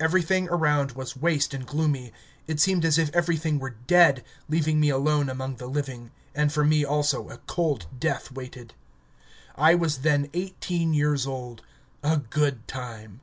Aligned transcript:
Everything 0.00 0.48
around 0.48 0.92
was 0.92 1.14
waste 1.14 1.52
and 1.52 1.66
gloomy... 1.66 2.10
it 2.46 2.58
seemed 2.58 2.86
as 2.86 2.96
if 2.96 3.14
everything 3.14 3.58
were 3.58 3.76
dead, 3.86 4.24
leaving 4.48 4.80
me 4.80 4.88
alone 4.88 5.28
among 5.28 5.56
the 5.56 5.66
living, 5.66 6.10
and 6.34 6.50
for 6.50 6.64
me 6.64 6.86
also 6.86 7.28
a 7.28 7.36
cold 7.36 7.86
death 8.00 8.32
waited. 8.32 8.72
I 9.56 9.74
was 9.74 9.98
then 9.98 10.30
eighteen 10.32 10.94
years 10.94 11.26
old 11.26 11.60
a 12.02 12.16
good 12.16 12.66
time! 12.66 13.20